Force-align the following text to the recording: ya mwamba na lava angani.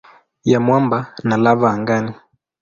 ya 0.43 0.59
mwamba 0.59 1.13
na 1.23 1.37
lava 1.37 1.67
angani. 1.71 2.13